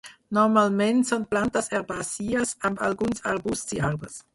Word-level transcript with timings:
Normalment 0.37 1.03
són 1.11 1.27
plantes 1.35 1.71
herbàcies 1.79 2.59
amb 2.71 2.87
alguns 2.91 3.27
arbusts 3.37 3.81
i 3.81 3.89
arbres. 3.95 4.23